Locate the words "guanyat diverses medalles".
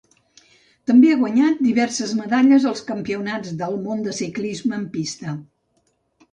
1.19-2.67